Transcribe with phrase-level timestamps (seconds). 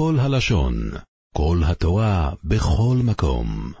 [0.00, 0.74] כל הלשון,
[1.34, 3.72] כל התורה, בכל מקום.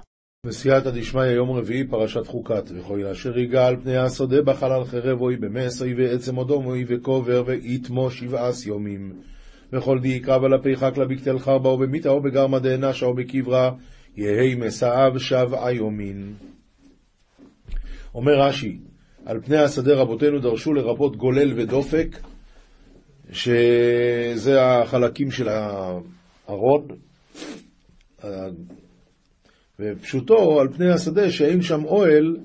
[0.46, 5.36] בסייעתא דשמיא, יום רביעי, פרשת חוקת, וכל אשר יגע על פני השדה בחלל חרב אוי
[5.36, 9.12] במס אוי ועצם אדום אוי וקובר ויתמו שבעס יומים.
[9.72, 13.70] וכל די יקרב על הפי חקלה בקטל חרבה או במיתה או בגרמה דאנשה או בקברה,
[14.16, 16.34] יהי מסעיו שבעה יומין.
[18.14, 18.78] אומר רש"י,
[19.26, 22.16] על פני השדה רבותינו דרשו לרבות גולל ודופק,
[23.32, 26.86] שזה החלקים של הארון,
[29.78, 32.36] ופשוטו על פני השדה שאין שם אוהל,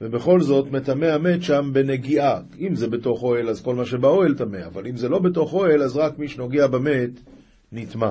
[0.00, 2.40] ובכל זאת מטמא המת שם בנגיעה.
[2.58, 5.82] אם זה בתוך אוהל, אז כל מה שבאוהל טמא, אבל אם זה לא בתוך אוהל,
[5.82, 7.10] אז רק מי שנוגע במת
[7.72, 8.10] נטמא.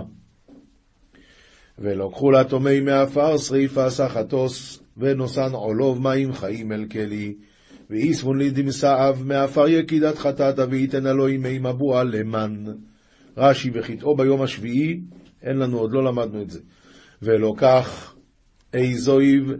[1.79, 7.35] ולקחו לה טומאי מעפר שריפה סחטוס, ונוסן עולוב מים חיים אל כלי.
[7.89, 12.65] ואיסבון לי דמסעב מעפר יקידת חטאת, וייתן אלוהים מי מבוע למן.
[13.37, 14.99] רש"י וחטאו ביום השביעי,
[15.43, 16.59] אין לנו, עוד לא למדנו את זה.
[17.21, 18.15] ולוקח
[18.73, 19.51] איזויב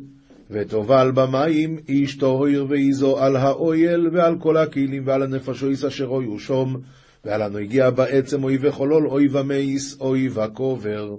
[0.52, 6.78] וטובל במים, איש טוהר ואיזו על האויל ועל כל הכלים ועל הנפשויס אשר אוי שום,
[7.26, 11.16] ועל הנגיע בעצם אוי וחולול אוי ומייס אוי וקובר.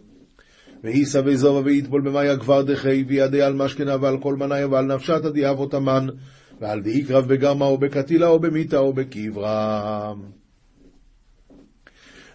[0.84, 5.74] ואיסא וזובה ויטבול במאי הגבר דחי וידי על משכנה ועל כל מניה ועל נפשת דיאבות
[5.74, 6.06] המן
[6.60, 10.14] ועל דאיקרב בגרמה או בקטילה או במיתה או בקברה.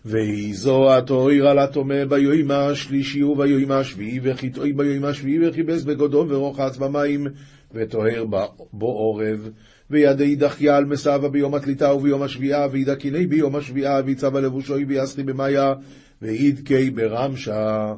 [0.06, 2.04] ואיזו התויר על הטומא
[2.54, 7.28] השלישי וביום השביעי, וחיטוי ביום השביעי, וכיבס בגודו ורוחץ במים,
[7.74, 8.26] וטוהר
[8.74, 9.50] בו עורב.
[9.90, 15.74] וידי דחיה על מסבה ביום התליטה וביום השביעה, וידקיני ביום השביעה, ויצב לבושוי ויסחי במאיה,
[16.22, 17.94] וידקי ברמשה.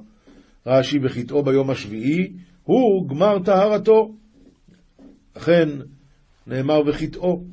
[0.66, 2.34] רש"י וחיטאו ביום השביעי,
[2.64, 4.16] הוא גמר טהרתו.
[5.36, 5.70] לכן
[6.48, 7.44] נאמר וחיטאו.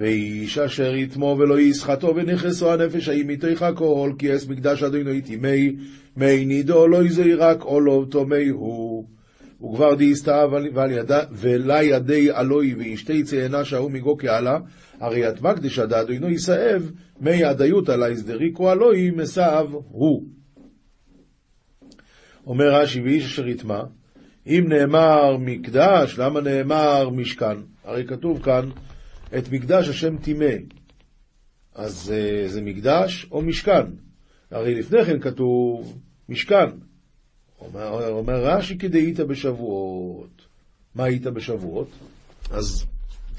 [0.00, 5.36] ואיש אשר יתמו ולא יסחטו ונכסו הנפש האם יתיך כל כי אס מקדש אדוני איתי
[6.16, 9.04] מי נידו לא יזוי רק עולוב תומי הוא
[9.62, 10.46] וכבר דאיסתא
[11.32, 14.58] ולידי אלוהי ואשתי ציינה שהו מגו כעלה
[15.00, 16.90] הרי את מקדש אדוני יסאב
[17.20, 20.24] מי עדיותא עלי סדריקו אלוהי מסאב הוא
[22.46, 23.82] אומר רש"י ואיש אשר יטמע
[24.46, 27.56] אם נאמר מקדש למה נאמר משכן
[27.90, 28.70] הרי כתוב כאן
[29.38, 30.54] את מקדש השם טימא.
[31.74, 33.86] אז uh, זה מקדש או משכן?
[34.50, 35.98] הרי לפני כן כתוב
[36.28, 36.70] משכן.
[37.60, 40.46] אומר, אומר רש"י כדאית בשבועות.
[40.94, 41.88] מה היית בשבועות?
[42.50, 42.86] אז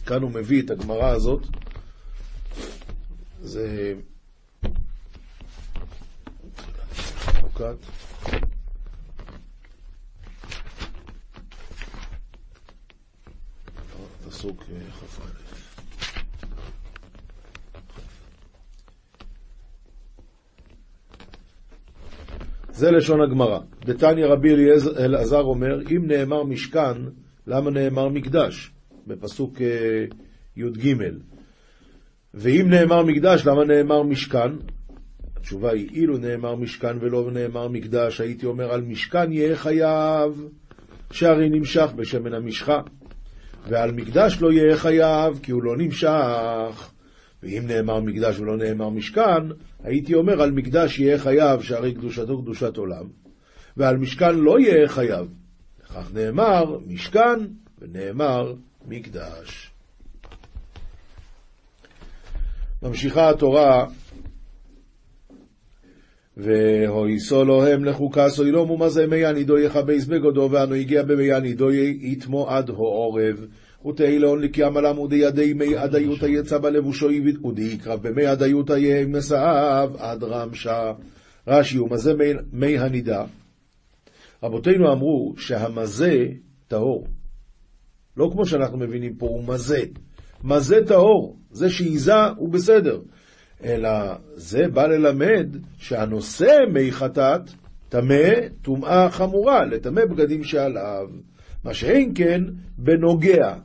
[0.05, 1.41] כאן הוא מביא את הגמרא הזאת.
[3.41, 3.93] זה...
[14.41, 15.21] פסוק כ"א
[22.71, 23.59] זה לשון הגמרא.
[23.85, 24.49] דתניא רבי
[24.99, 26.97] אלעזר אומר, אם נאמר משכן,
[27.47, 28.71] למה נאמר מקדש?
[29.07, 30.05] בפסוק אה,
[30.57, 30.95] י"ג.
[32.33, 34.51] ואם נאמר מקדש, למה נאמר משכן?
[35.35, 40.47] התשובה היא, אילו נאמר משכן ולא נאמר מקדש, הייתי אומר על משכן יהיה חייב,
[41.11, 42.81] שהרי נמשך בשמן המשחה.
[43.67, 46.91] ועל מקדש לא יהיה חייב, כי הוא לא נמשך.
[47.43, 49.47] ואם נאמר מקדש ולא נאמר משכן,
[49.83, 53.05] הייתי אומר על מקדש יהיה חייב, שהרי קדושתו קדושת עולם,
[53.77, 55.27] ועל משכן לא יהיה חייב.
[55.83, 57.39] לכך נאמר משכן
[57.79, 58.53] ונאמר
[58.87, 59.71] מקדש.
[62.83, 63.85] ממשיכה התורה,
[66.37, 72.69] והויסו לוהם לחוקה סוילום ומזה מי הנידו יכבס בגודו, ואנו הגיע במי הנידו יתמו עד
[72.69, 73.45] העורב.
[73.87, 77.07] ותהילון לקיאם על עמודי ידי מי עדיותא יצא בלבושו
[77.45, 80.91] ודיקרב במי עדיותא יהיה מסעיו עד רמשה.
[81.47, 82.13] רש"י ומזה
[82.51, 83.23] מי הנידה.
[84.43, 86.25] רבותינו אמרו שהמזה
[86.67, 87.07] טהור.
[88.17, 89.83] לא כמו שאנחנו מבינים פה, הוא מזה.
[90.43, 92.99] מזה טהור, זה שעיזה הוא בסדר.
[93.63, 93.89] אלא
[94.33, 97.41] זה בא ללמד שהנושא מי חטאת
[97.89, 101.07] טמא טומאה חמורה, לטמא בגדים שעליו.
[101.63, 102.41] מה שאין כן
[102.77, 103.55] בנוגע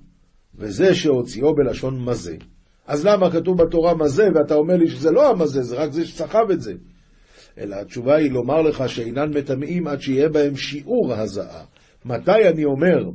[0.55, 2.37] וזה שהוציאו בלשון מזה.
[2.87, 6.51] אז למה כתוב בתורה מזה, ואתה אומר לי שזה לא המזה, זה רק זה שסחב
[6.53, 6.73] את זה?
[7.59, 11.65] אלא התשובה היא לומר לך שאינן מטמאים עד שיהיה בהם שיעור הזעה.
[12.05, 13.11] מתי אני אומר,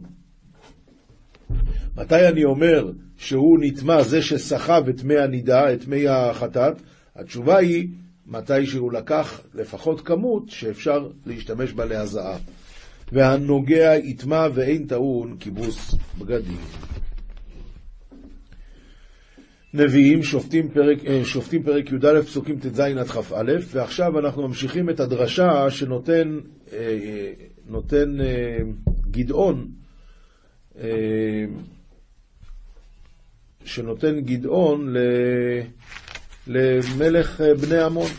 [1.97, 6.81] מתי אני אומר שהוא נטמע זה שסחב את מי הנידה, את מי החטאת?
[7.15, 7.87] התשובה היא
[8.25, 12.37] מתי שהוא לקח לפחות כמות שאפשר להשתמש בה להזעה.
[13.11, 16.57] והנוגע יטמע ואין טעון כיבוס בגדים.
[19.73, 24.99] נביאים, שופטים פרק, אה, שופטים פרק י"א, פסוקים ט"ז עד כ"א, ועכשיו אנחנו ממשיכים את
[24.99, 26.39] הדרשה שנותן
[26.73, 27.31] אה,
[27.67, 28.57] נותן אה,
[29.11, 29.67] גדעון,
[33.65, 34.95] שנותן גדעון
[36.47, 38.09] למלך בני עמון.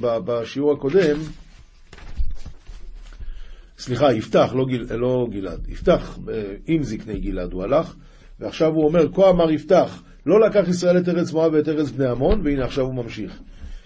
[0.00, 1.16] בשיעור הקודם,
[3.78, 6.18] סליחה, יפתח, לא, גיל, לא גלעד, יפתח
[6.66, 7.94] עם זקני גלעד הוא הלך,
[8.40, 12.06] ועכשיו הוא אומר, כה אמר יפתח, לא לקח ישראל את ארץ מואב ואת ארץ בני
[12.06, 13.38] עמון, והנה עכשיו הוא ממשיך.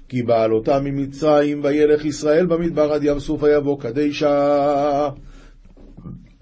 [0.08, 5.08] כי בעלותם ממצרים, וילך ישראל במדבר עד ים סוף ויבוא קדישה.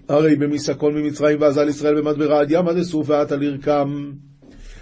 [0.09, 4.11] הרי במסקון ממצרים ועזל ישראל במדברה עד ים עד אסוף ועתה לרקם.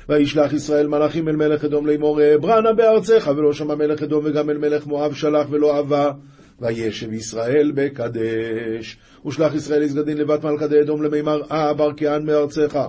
[0.09, 4.57] וישלח ישראל מלאכים אל מלך אדום לאמור ברנה בארצך ולא שמע מלך אדום וגם אל
[4.57, 6.11] מלך מואב שלח ולא אבה
[6.59, 12.79] וישב ישראל בקדש ושלח ישראל יסגדין לבת מלכה דאדום למימר אה בר כהן מארצך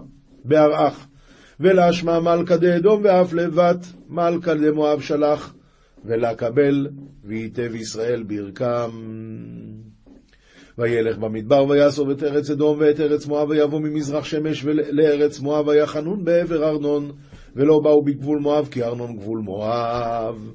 [0.44, 1.06] בארעך.
[1.61, 5.55] ולהשמע מלכה דאדום ואף לבת מלכה דמואב שלח,
[6.05, 6.88] ולקבל
[7.25, 8.90] וייטב ישראל ברכם.
[10.78, 16.25] וילך במדבר ויאסוף את ארץ אדום ואת ארץ מואב ויבוא ממזרח שמש לארץ מואב ויחנון
[16.25, 17.12] בעבר ארנון
[17.56, 20.52] ולא באו בגבול מואב כי ארנון גבול מואב.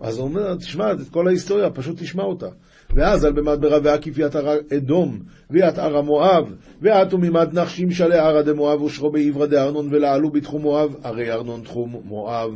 [0.00, 2.48] אז הוא אומר, תשמע את כל ההיסטוריה, פשוט תשמע אותה.
[2.94, 4.46] ואז על במדברה והקיף יתר
[4.76, 5.18] אדום,
[5.50, 6.44] ויתר המואב,
[6.82, 11.96] ועטו ממד נחשים שלה ערא דמואב ושרו בעברה דארנון ולעלו בתחום מואב, הרי ארנון תחום
[12.04, 12.50] מואב.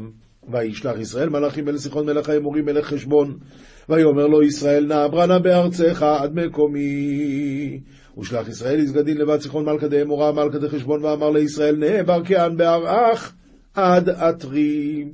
[0.52, 3.38] וישלח ישראל מלאכים אל סיחון מלך האמורי מלך חשבון.
[3.90, 7.80] ויאמר לו ישראל נא ברנה בארצך עד מקומי.
[8.18, 13.32] ושלח ישראל יסגדין לבת סיחון מלכה דאמורה מלכה דחשבון ואמר לישראל נאה בר כהן בארעך
[13.74, 15.04] עד אתרי.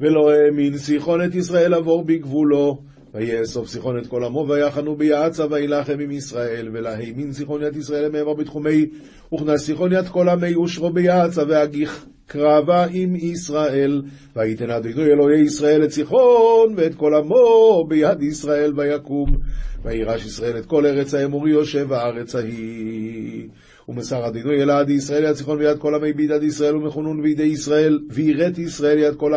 [0.00, 2.82] ולא האמין סיחון את ישראל עבור בגבולו.
[3.14, 8.34] ויאסוף סיחון את כל עמו, ויחנו ביעצה, וילחם עם ישראל, ולהאמין סיחון יד ישראל מעבר
[8.34, 8.86] בתחומי,
[9.34, 14.02] וכנס סיחון יד כל עמי אושרו ביעצה, והגיך קרבה עם ישראל,
[14.36, 19.36] ויתן אדוני אלוהי ישראל את סיחון, ואת כל עמו ביד ישראל ויקום.
[19.82, 23.48] וירש ישראל את כל ארץ האמורי יושב הארץ ההיא.
[23.88, 27.98] ומסר אדוני אלא עדי ישראל יד סיחון ויד כל עמי ביד ישראל ומכונון בידי ישראל,
[28.10, 29.32] ויראת ישראל יד כל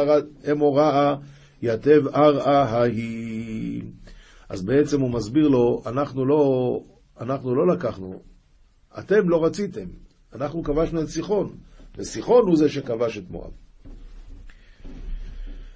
[0.51, 1.15] אמוראה.
[1.61, 3.83] יתב ארעה ההיא.
[4.49, 6.79] אז בעצם הוא מסביר לו, אנחנו לא,
[7.21, 8.21] אנחנו לא לקחנו,
[8.99, 9.85] אתם לא רציתם,
[10.35, 11.55] אנחנו כבשנו את סיחון,
[11.97, 13.51] וסיחון הוא זה שכבש את מואב.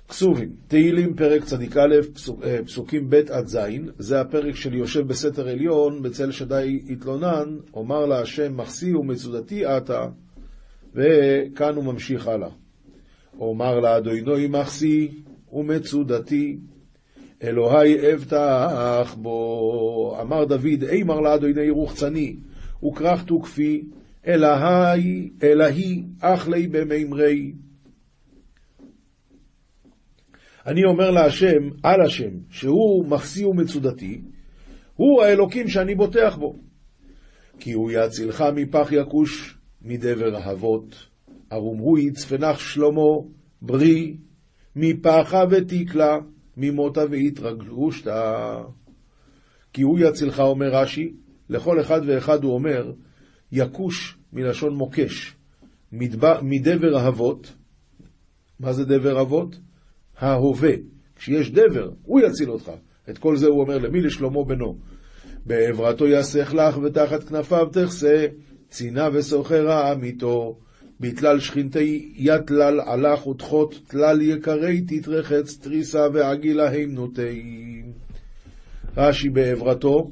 [0.10, 3.58] כסובים, תהילים פרק צ"א, פסוק, אה, פסוקים ב' עד ז',
[3.98, 10.08] זה הפרק של יושב בסתר עליון, בצל שדי התלונן, אומר לה השם מחסי ומצודתי עתה,
[10.96, 12.50] וכאן הוא ממשיך הלאה.
[13.40, 15.12] אומר לה אדוני מחסי
[15.54, 16.58] ומצודתי.
[17.44, 20.18] אלוהי אבטח בו.
[20.22, 22.36] אמר דוד, אימר לאדוני רוחצני,
[22.84, 23.84] וכרך תוקפי,
[24.28, 27.54] אלוהי, אלוהי, אך לי במימרי.
[30.66, 34.22] אני אומר להשם, על השם, שהוא מחסי ומצודתי,
[34.96, 36.56] הוא האלוקים שאני בוטח בו.
[37.60, 40.96] כי הוא יצילך מפח יכוש, מדבר אהבות,
[41.52, 43.02] ארום יצפנך שלמה,
[43.62, 44.18] ברי,
[44.76, 46.18] מפחה ותקלה,
[46.58, 48.62] ממותה והתרגשתה.
[49.74, 51.14] כי הוא יצילך, אומר רש"י,
[51.50, 52.92] לכל אחד ואחד הוא אומר,
[53.54, 55.36] יכוש מלשון מוקש,
[55.92, 57.54] מדבר, מדבר אהבות,
[58.60, 59.60] מה זה דבר אבות?
[60.18, 60.74] ההווה.
[61.16, 62.72] כשיש דבר, הוא יציל אותך.
[63.10, 64.02] את כל זה הוא אומר למי?
[64.02, 64.78] לשלמה בנו.
[65.46, 68.26] בעברתו יסך לך ותחת כנפיו תכסה,
[68.70, 70.60] צינה וסוחרה עמיתו.
[71.00, 77.84] בתלל שכינתי יתלל הלך ותחות תלל יקרי תתרחץ תריסה ועגילה המנותי.
[78.98, 80.12] רש"י בעברתו,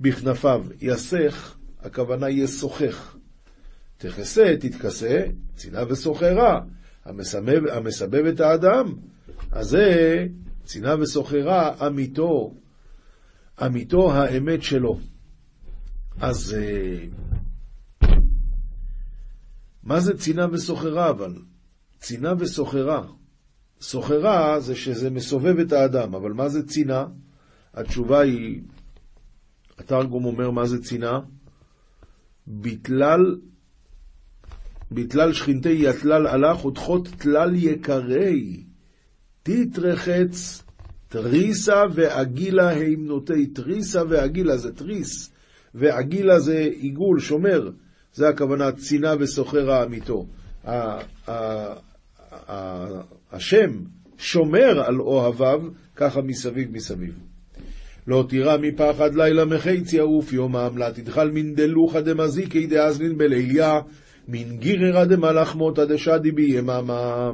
[0.00, 3.16] בכנפיו יסך, הכוונה ישוחך.
[3.98, 5.24] תכסה, תתכסה,
[5.56, 6.60] צינה וסוחרה,
[7.04, 8.94] המסבב, המסבב את האדם.
[9.52, 10.26] אז זה
[10.64, 12.54] צינה וסוחרה, אמיתו,
[13.66, 14.98] אמיתו האמת שלו.
[16.20, 17.06] אז אה,
[19.82, 21.34] מה זה צינה וסוחרה אבל?
[21.98, 23.06] צינה וסוחרה.
[23.80, 27.06] סוחרה זה שזה מסובב את האדם, אבל מה זה צינה?
[27.74, 28.60] התשובה היא,
[29.78, 31.20] התרגום אומר מה זה צינה?
[32.48, 33.36] בתלל,
[34.92, 38.64] בתלל שכינתי יתלל הלך ותחות תלל יקרי,
[39.42, 40.62] תתרחץ,
[41.08, 43.46] תריסה ועגילה הימנותי.
[43.46, 45.30] תריסה ועגילה זה תריס,
[45.74, 47.70] ועגילה זה עיגול, שומר.
[48.14, 50.26] זה הכוונה צינה וסוחר העמיתו.
[53.32, 53.70] השם
[54.18, 55.62] שומר על אוהביו,
[55.96, 57.14] ככה מסביב מסביב.
[58.06, 63.80] לא תירא מפחד לילה מחץ יעוף יומם, לה תדחל מן דלוחא דמזיקי דאזלין בליליה,
[64.28, 67.30] מן גיררא דמלאכמותא דשדי ביממה.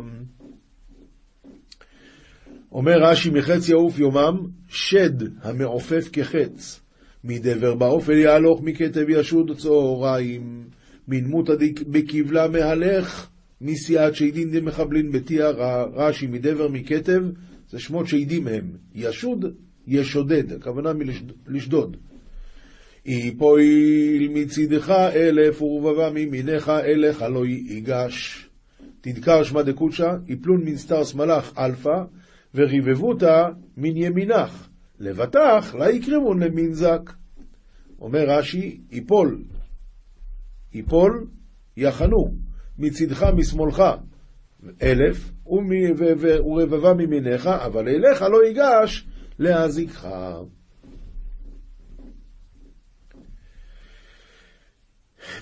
[2.72, 4.36] אומר רש"י מחץ יעוף יומם,
[4.68, 6.80] שד המעופף כחץ,
[7.24, 10.64] מדבר באופל יהלוך מכתב ישוד צהריים,
[11.08, 11.52] מן מותא
[11.88, 13.28] בקבלה מהלך,
[13.60, 17.20] מסיעת שיידין דמחבלין בתיארה, רש"י מדבר מכתב,
[17.70, 19.44] זה שמות שדים הם, ישוד,
[19.86, 20.90] ישודד, הכוונה
[21.46, 21.96] מלשדוד.
[23.06, 28.48] יפול מצידך אלף ורבבה מימיניך אליך לא ייגש.
[29.00, 32.02] תדכר שמא דקודשא, יפלון מן סטר שמאלך אלפא,
[32.54, 34.68] וריבבותא מן ימינך.
[34.98, 37.12] לוותך לא יקרבון למנזק.
[38.00, 39.42] אומר רש"י, יפול,
[40.72, 41.26] יפול,
[41.76, 42.34] יחנו,
[42.78, 43.82] מצידך משמאלך
[44.82, 45.30] אלף,
[45.96, 49.06] ורבבה מימיניך, אבל אליך לא ייגש
[49.40, 50.08] להזיקך.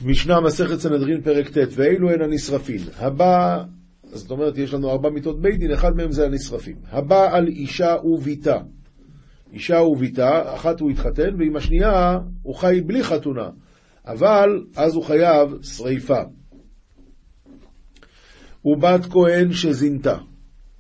[0.05, 2.81] משנה מסכת סנהדרין פרק ט', ואלו הן הנשרפין.
[2.97, 3.65] הבא,
[4.03, 6.77] זאת אומרת, יש לנו ארבע מיטות בית דין, אחד מהם זה הנשרפים.
[6.89, 8.59] הבא על אישה וביתה.
[9.53, 13.49] אישה וביתה, אחת הוא התחתן, ועם השנייה הוא חי בלי חתונה,
[14.07, 16.23] אבל אז הוא חייב שריפה.
[18.65, 20.19] ובת כהן שזינתה.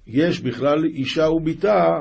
[0.06, 2.00] יש בכלל אישה וביתה,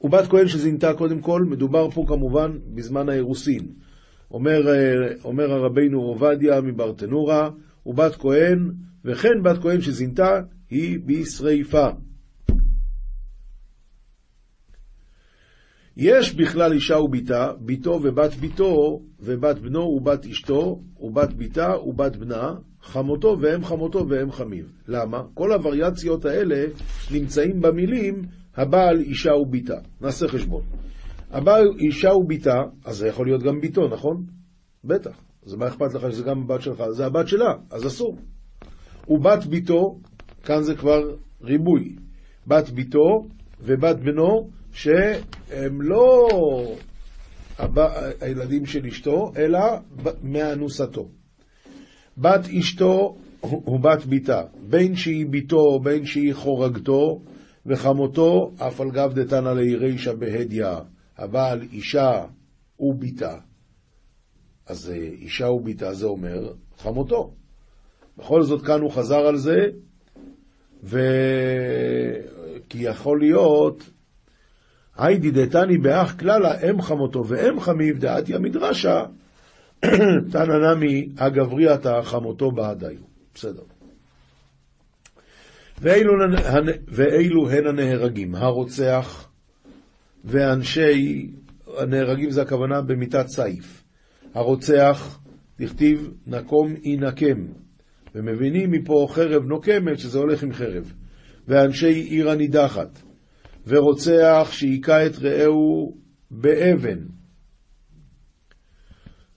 [0.00, 3.68] ובת כהן שזינתה קודם כל, מדובר פה כמובן בזמן האירוסין.
[4.30, 4.60] אומר,
[5.24, 7.50] אומר הרבינו עובדיה מברטנורה,
[7.86, 8.70] ובת כהן,
[9.04, 10.40] וכן בת כהן שזינתה,
[10.70, 11.88] היא בשריפה.
[15.96, 22.54] יש בכלל אישה וביתה, ביתו ובת ביתו, ובת בנו ובת אשתו, ובת ביתה ובת בנה,
[22.82, 24.64] חמותו ואם חמותו ואם חמיו.
[24.88, 25.22] למה?
[25.34, 26.64] כל הווריאציות האלה
[27.10, 28.22] נמצאים במילים
[28.60, 29.76] הבעל אישה וביתה.
[30.00, 30.62] נעשה חשבון.
[31.30, 34.24] הבעל אישה וביתה, אז זה יכול להיות גם ביתו, נכון?
[34.84, 35.16] בטח.
[35.46, 36.82] אז מה אכפת לך שזה גם הבת שלך?
[36.90, 38.16] זה הבת שלה, אז אסור.
[39.08, 39.98] ובת ביתו,
[40.42, 41.00] כאן זה כבר
[41.42, 41.96] ריבוי.
[42.46, 43.26] בת ביתו
[43.60, 46.28] ובת בנו, שהם לא
[48.20, 49.60] הילדים של אשתו, אלא
[50.22, 51.08] מאנוסתו.
[52.18, 57.20] בת אשתו ובת ביתה, בין שהיא ביתו, בין שהיא חורגתו,
[57.66, 60.66] וחמותו, אף על גב דתנא לירישא בהדיא,
[61.18, 62.24] הבעל אישה
[62.80, 63.38] וביתה.
[64.66, 67.34] אז אישה וביתה זה אומר חמותו.
[68.18, 69.66] בכל זאת כאן הוא חזר על זה,
[70.84, 70.98] ו...
[72.68, 73.90] כי יכול להיות,
[74.96, 79.04] היידי דתני באח כללה, אם חמותו ואם חמיב דעתיה מדרשה,
[80.32, 83.00] תנא נמי הגבריאתא חמותו בעדיו.
[83.34, 83.62] בסדר.
[85.80, 86.12] ואילו,
[86.88, 89.28] ואילו הן הנהרגים, הרוצח
[90.24, 91.30] ואנשי,
[91.78, 93.84] הנהרגים זה הכוונה במיתת סייף.
[94.34, 95.20] הרוצח,
[95.60, 97.46] דכתיב נקום ינקם,
[98.14, 100.92] ומבינים מפה חרב נוקמת שזה הולך עם חרב.
[101.48, 103.02] ואנשי עיר הנידחת,
[103.66, 105.96] ורוצח שהיכה את רעהו
[106.30, 106.98] באבן,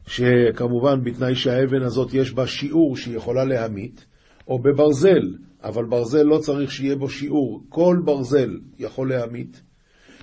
[0.08, 4.06] שכמובן בתנאי שהאבן הזאת יש בה שיעור שהיא יכולה להמית,
[4.48, 9.62] או בברזל, אבל ברזל לא צריך שיהיה בו שיעור, כל ברזל יכול להמית,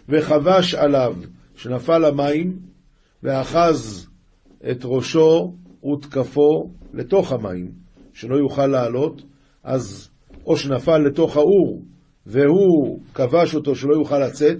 [0.09, 1.17] וחבש עליו
[1.55, 2.59] שנפל למים,
[3.23, 4.09] ואחז
[4.71, 5.55] את ראשו
[5.93, 7.73] ותקפו לתוך המים,
[8.13, 9.23] שלא יוכל לעלות,
[9.65, 10.11] אז
[10.47, 11.83] או שנפל לתוך האור,
[12.27, 14.59] והוא כבש אותו שלא יוכל לצאת,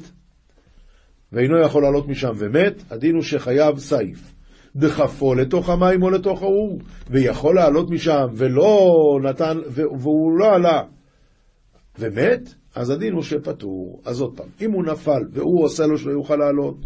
[1.33, 4.35] ואינו יכול לעלות משם ומת, הדין הוא שחייב סייף.
[4.77, 6.79] דחפו לתוך המים או לתוך האור,
[7.11, 8.91] ויכול לעלות משם, ולא
[9.23, 10.83] נתן, והוא לא עלה,
[11.99, 14.01] ומת, אז הדין הוא שפטור.
[14.05, 16.77] אז עוד פעם, אם הוא נפל והוא עושה לו שלא יוכל לעלות,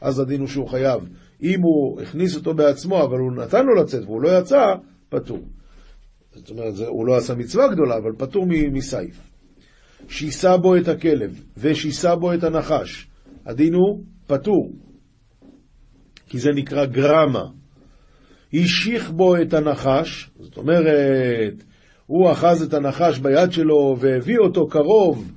[0.00, 1.08] אז הדין הוא שהוא חייב.
[1.42, 4.74] אם הוא הכניס אותו בעצמו, אבל הוא נתן לו לצאת והוא לא יצא,
[5.08, 5.40] פטור.
[6.34, 9.20] זאת אומרת, הוא לא עשה מצווה גדולה, אבל פטור מסייף.
[10.08, 13.08] שיסה בו את הכלב, ושיסה בו את הנחש.
[13.46, 14.72] הדין הוא פטור.
[16.28, 17.44] כי זה נקרא גרמה.
[18.54, 21.54] השיך בו את הנחש, זאת אומרת,
[22.06, 25.32] הוא אחז את הנחש ביד שלו והביא אותו קרוב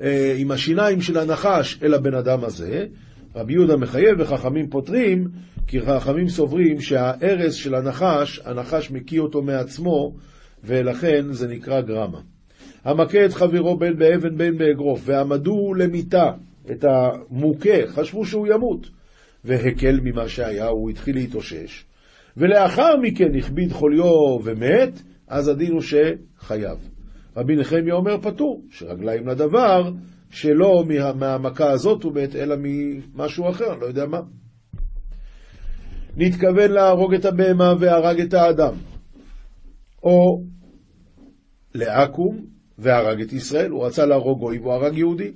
[0.00, 2.86] אה, עם השיניים של הנחש אל הבן אדם הזה.
[3.36, 5.28] רבי יהודה מחייב וחכמים פותרים,
[5.66, 10.12] כי חכמים סוברים שהארס של הנחש, הנחש מקיא אותו מעצמו,
[10.64, 12.20] ולכן זה נקרא גרמה.
[12.84, 16.30] המכה את חברו בין באבן בין באגרוף, ועמדו למיתה,
[16.70, 18.86] את המוכה, חשבו שהוא ימות.
[19.44, 21.84] והקל ממה שהיה, הוא התחיל להתאושש.
[22.36, 26.88] ולאחר מכן הכביד חוליו ומת, אז הדין הוא שחייב.
[27.36, 29.90] רבי נחמיה אומר פטור, שרגליים לדבר,
[30.30, 34.20] שלא מה, מהמכה הזאת הוא מת, אלא ממשהו אחר, לא יודע מה.
[36.16, 38.74] נתכוון להרוג את הבהמה והרג את האדם.
[40.02, 40.42] או
[41.74, 42.38] לעכו"ם
[42.78, 45.32] והרג את ישראל, הוא רצה להרוג גוי והוא הרג יהודי.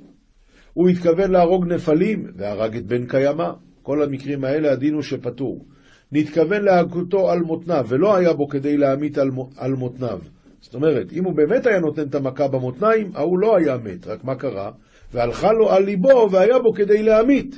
[0.72, 3.52] הוא התכוון להרוג נפלים והרג את בן קיימא.
[3.86, 5.66] כל המקרים האלה הדין הוא שפטור.
[6.12, 10.20] נתכוון להגותו על מותניו, ולא היה בו כדי להמית על, על מותניו.
[10.60, 14.24] זאת אומרת, אם הוא באמת היה נותן את המכה במותניים, ההוא לא היה מת, רק
[14.24, 14.70] מה קרה?
[15.12, 17.54] והלכה לו על ליבו והיה בו כדי להמית.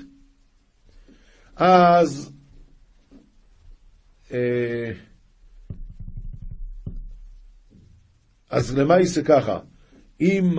[1.56, 2.32] אז...
[4.32, 4.92] אה,
[8.50, 9.58] אז למה יישא ככה?
[10.20, 10.50] אם,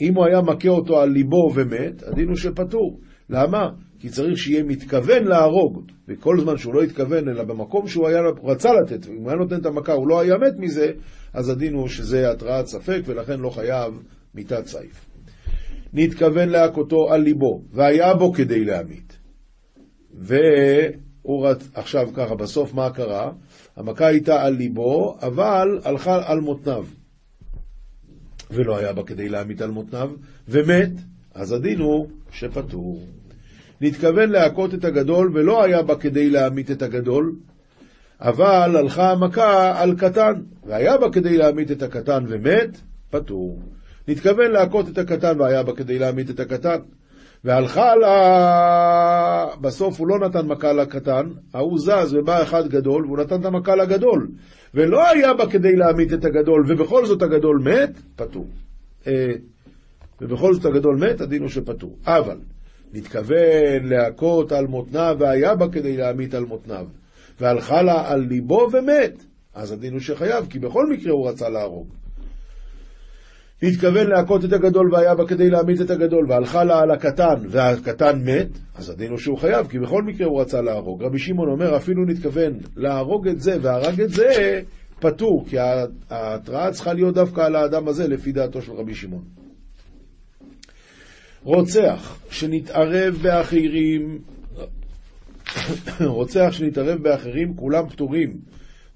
[0.00, 3.00] אם הוא היה מכה אותו על ליבו ומת, הדין הוא שפטור.
[3.30, 3.70] למה?
[4.00, 8.68] כי צריך שיהיה מתכוון להרוג, וכל זמן שהוא לא התכוון, אלא במקום שהוא היה, רצה
[8.72, 10.92] לתת, אם הוא היה נותן את המכה, הוא לא היה מת מזה,
[11.32, 14.02] אז הדין הוא שזה התרעת ספק, ולכן לא חייב
[14.34, 15.06] מיתת סייף.
[15.92, 19.18] נתכוון להכותו על ליבו, והיה בו כדי להמית.
[20.14, 21.68] והוא רצ...
[21.74, 23.32] עכשיו ככה, בסוף מה קרה?
[23.76, 26.84] המכה הייתה על ליבו, אבל הלכה על מותניו.
[28.50, 30.10] ולא היה בה כדי להמית על מותניו,
[30.48, 30.90] ומת,
[31.34, 33.00] אז הדין הוא שפטור.
[33.80, 37.32] נתכוון להכות את הגדול, ולא היה בה כדי להמית את הגדול,
[38.20, 40.32] אבל הלכה המכה על קטן,
[40.66, 42.80] והיה בה כדי להמית את הקטן ומת,
[43.10, 43.62] פטור.
[44.08, 46.78] נתכוון להכות את הקטן, והיה בה כדי להמית את הקטן.
[47.44, 49.46] והלכה לה...
[49.60, 53.76] בסוף הוא לא נתן מכה לקטן, ההוא זז ובא אחד גדול, והוא נתן את המכה
[53.76, 54.28] לגדול.
[54.74, 58.46] ולא היה בה כדי להמית את הגדול, ובכל זאת הגדול מת, פטור.
[59.06, 59.32] אה,
[60.20, 61.96] ובכל זאת הגדול מת, הדין הוא שפטור.
[62.06, 62.36] אבל,
[62.92, 66.86] נתכוון להכות על מותניו, והיה בה כדי להמית על מותניו.
[67.40, 71.88] והלכה לה על ליבו ומת, אז הדין הוא שחייב, כי בכל מקרה הוא רצה להרוג.
[73.62, 78.20] התכוון להכות את הגדול והיה בה כדי להמית את הגדול, והלכה לה על הקטן והקטן
[78.24, 81.02] מת, אז הדין הוא שהוא חייב, כי בכל מקרה הוא רצה להרוג.
[81.02, 84.60] רבי שמעון אומר, אפילו נתכוון להרוג את זה והרג את זה,
[85.00, 85.56] פטור, כי
[86.10, 89.24] ההתראה צריכה להיות דווקא על האדם הזה, לפי דעתו של רבי שמעון.
[91.48, 94.18] רוצח שנתערב באחרים,
[96.00, 98.40] רוצח שנתערב באחרים, כולם פטורים.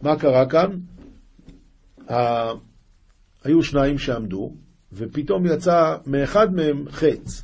[0.03, 0.71] מה קרה כאן?
[3.45, 4.53] היו שניים שעמדו,
[4.93, 7.43] ופתאום יצא מאחד מהם חץ.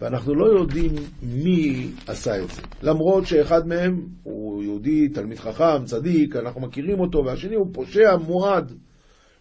[0.00, 2.62] ואנחנו לא יודעים מי עשה את זה.
[2.82, 8.72] למרות שאחד מהם הוא יהודי, תלמיד חכם, צדיק, אנחנו מכירים אותו, והשני הוא פושע מועד.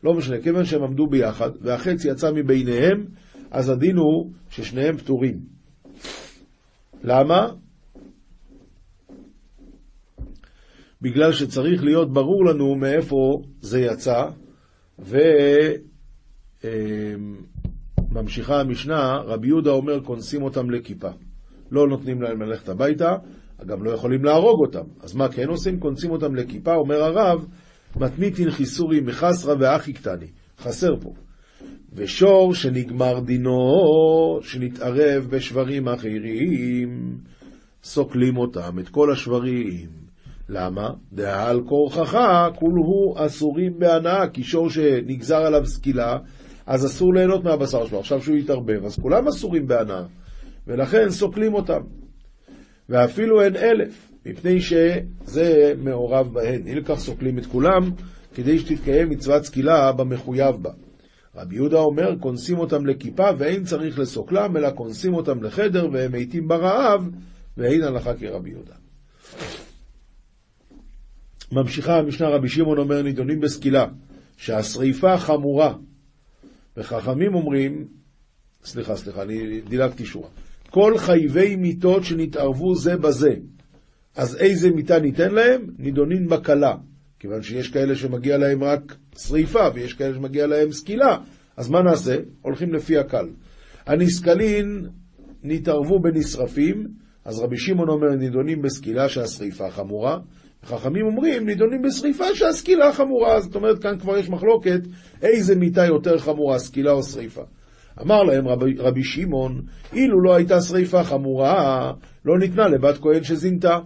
[0.03, 3.05] לא משנה, כיוון שהם עמדו ביחד, והחץ יצא מביניהם,
[3.51, 5.39] אז הדין הוא ששניהם פטורים.
[7.03, 7.47] למה?
[11.01, 14.25] בגלל שצריך להיות ברור לנו מאיפה זה יצא,
[18.09, 21.09] וממשיכה המשנה, רבי יהודה אומר, כונסים אותם לכיפה.
[21.71, 23.15] לא נותנים להם ללכת הביתה,
[23.65, 24.83] גם לא יכולים להרוג אותם.
[24.99, 25.79] אז מה כן עושים?
[25.79, 27.45] כונסים אותם לכיפה, אומר הרב,
[27.95, 30.27] מתמיתין חיסורי מחסרא ואחי קטני.
[30.59, 31.13] חסר פה.
[31.93, 37.17] ושור שנגמר דינו, שנתערב בשברים אחרים,
[37.83, 39.89] סוקלים אותם, את כל השברים.
[40.49, 40.89] למה?
[41.13, 42.19] דעל כורחך
[42.55, 46.17] כולהו אסורים בהנאה, כי שור שנגזר עליו סקילה,
[46.65, 47.99] אז אסור ליהנות מהבשר שלו.
[47.99, 50.03] עכשיו שהוא יתערבב, אז כולם אסורים בהנאה,
[50.67, 51.81] ולכן סוקלים אותם.
[52.89, 56.67] ואפילו הן אלף, מפני שזה מעורב בהן.
[56.67, 57.91] אי לכך סוקלים את כולם,
[58.33, 60.71] כדי שתתקיים מצוות סקילה במחויב בה.
[61.35, 66.47] רבי יהודה אומר, כונסים אותם לכיפה, ואין צריך לסוקלם, אלא כונסים אותם לחדר, והם מתים
[66.47, 67.09] ברעב,
[67.57, 68.73] ואין הלכה כרבי יהודה.
[71.51, 73.85] ממשיכה המשנה רבי שמעון אומר נידונים בסקילה,
[74.37, 75.73] שהשריפה חמורה.
[76.77, 77.87] וחכמים אומרים,
[78.63, 80.29] סליחה, סליחה, אני דילגתי שורה.
[80.69, 83.33] כל חייבי מיתות שנתערבו זה בזה,
[84.15, 85.67] אז איזה מיתה ניתן להם?
[85.77, 86.75] נידונים בקלה.
[87.21, 91.17] כיוון שיש כאלה שמגיע להם רק שריפה, ויש כאלה שמגיע להם סקילה,
[91.57, 92.15] אז מה נעשה?
[92.41, 93.27] הולכים לפי הקל.
[93.87, 94.87] הנסקלין
[95.43, 96.87] נתערבו בנשרפים,
[97.25, 100.17] אז רבי שמעון אומר נידונים בסקילה שהשריפה חמורה,
[100.63, 104.81] חכמים אומרים, נידונים בשריפה שהסקילה חמורה, זאת אומרת, כאן כבר יש מחלוקת
[105.21, 107.43] איזה מיתה יותר חמורה, סקילה או שריפה.
[108.01, 109.61] אמר להם רבי, רבי שמעון,
[109.93, 111.91] אילו לא הייתה שריפה חמורה,
[112.25, 113.79] לא ניתנה לבת כהן שזינתה.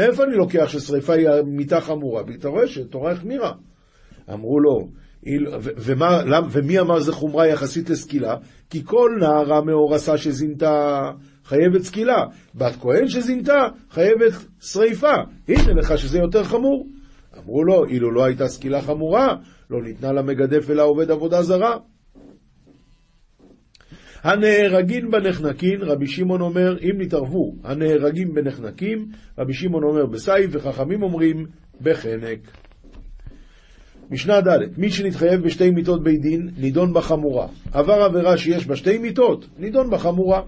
[0.00, 2.22] מאיפה אני לוקח ששריפה היא מיתה חמורה?
[2.38, 3.52] אתה רואה שתורה החמירה.
[4.32, 4.88] אמרו לו,
[5.58, 8.36] ומה, ומי אמר זה חומרה יחסית לסקילה?
[8.70, 11.00] כי כל נערה מאורסה שזינתה
[11.44, 12.24] חייבת סקילה.
[12.54, 13.58] בת כהן שזינתה,
[13.90, 15.14] חייבת שריפה.
[15.48, 16.86] הנה לך שזה יותר חמור.
[17.38, 19.34] אמרו לו, אילו לא הייתה סקילה חמורה,
[19.70, 21.76] לא ניתנה למגדף ולעובד עבודה זרה.
[24.22, 31.46] הנהרגים בנחנקין, רבי שמעון אומר, אם נתערבו, הנהרגים בנחנקים, רבי שמעון אומר בסייף, וחכמים אומרים
[31.80, 32.38] בחנק.
[34.10, 37.46] משנה ד' מי שנתחייב בשתי מיתות בית דין, נידון בחמורה.
[37.72, 40.42] עבר עבירה שיש בה שתי מיתות, נידון בחמורה.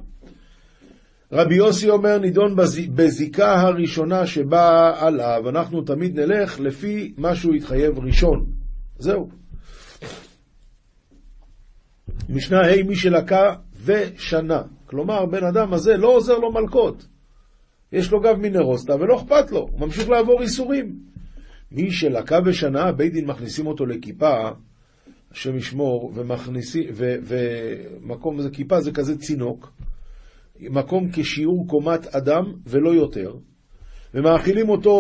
[1.33, 2.81] רבי יוסי אומר, נידון בז...
[2.95, 5.49] בזיקה הראשונה שבאה עליו.
[5.49, 8.45] אנחנו תמיד נלך לפי מה שהוא התחייב ראשון.
[8.99, 9.42] זהו.
[12.29, 13.55] משנה ה' מי שלקה
[13.85, 14.63] ושנה.
[14.87, 17.07] כלומר, בן אדם הזה לא עוזר לו מלקות.
[17.93, 20.99] יש לו גב מנרוסטה ולא אכפת לו, הוא ממשיך לעבור איסורים.
[21.73, 24.51] מי שלקה בשנה, בית דין מכניסים אותו לכיפה,
[25.31, 29.73] השם ישמור, ומכניסים, ומקום, זה כיפה זה כזה צינוק,
[30.61, 33.35] מקום כשיעור קומת אדם ולא יותר,
[34.15, 34.97] ומאכילים אותו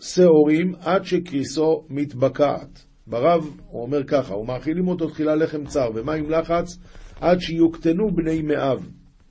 [0.00, 2.89] שעורים עד שקריסו מתבקעת.
[3.10, 6.78] ברב הוא אומר ככה, ומאכילים אותו תחילה לחם צר ומים לחץ
[7.20, 8.88] עד שיוקטנו בני מאב.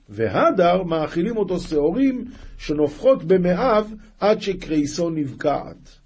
[0.08, 2.24] והדר מאכילים אותו שעורים
[2.58, 6.00] שנופחות במאב עד שקריסו נבקעת.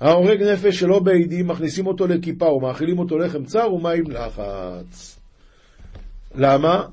[0.00, 5.20] ההורג נפש שלא בעדים, מכניסים אותו לכיפה ומאכילים אותו לחם צר ומים לחץ.
[6.34, 6.86] למה?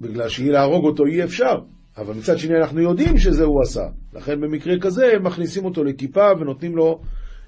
[0.00, 1.54] בגלל שלהרוג אותו אי אפשר,
[1.96, 3.84] אבל מצד שני אנחנו יודעים שזה הוא עשה.
[4.12, 7.00] לכן במקרה כזה הם מכניסים אותו לכיפה ונותנים לו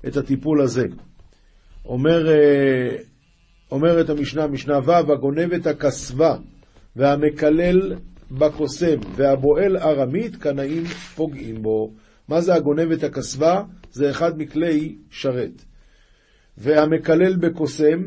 [0.06, 0.86] את הטיפול הזה.
[1.84, 2.96] אומר, אה,
[3.70, 6.36] אומרת המשנה, משנה ו', הגונב את הכסבה
[6.96, 7.96] והמקלל
[8.30, 11.94] בקוסם והבועל ארמית, קנאים פוגעים בו.
[12.28, 13.62] מה זה הגונב את הכסבה?
[13.90, 15.64] זה אחד מכלי שרת.
[16.58, 18.02] והמקלל בקוסם,